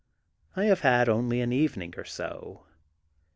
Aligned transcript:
I 0.55 0.63
have 0.65 0.79
had 0.79 1.07
only 1.09 1.41
an 1.41 1.53
evening 1.53 1.93
or 1.95 2.05
so. 2.05 2.65